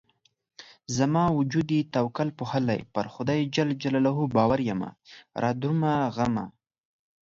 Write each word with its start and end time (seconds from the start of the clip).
زما 0.97 1.23
وجود 1.37 1.67
يې 1.75 1.81
توکل 1.95 2.29
پوښلی 2.39 2.79
پر 2.93 3.05
خدای 3.13 3.39
ج 3.53 3.57
باور 4.35 4.59
يمه 4.69 4.89
رادرومه 5.43 5.93
غمه 6.15 6.45